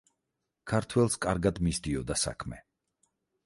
[0.71, 2.61] ქართველს კარგად მისდიოდა საქმე.